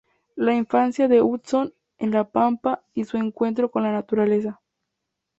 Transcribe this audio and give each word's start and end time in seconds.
La 0.35 0.55
infancia 0.55 1.07
de 1.07 1.21
Hudson 1.21 1.75
en 1.99 2.09
la 2.09 2.23
Pampa 2.27 2.83
y 2.95 3.05
su 3.05 3.17
encuentro 3.17 3.69
con 3.69 3.83
la 3.83 3.91
naturaleza. 3.91 4.59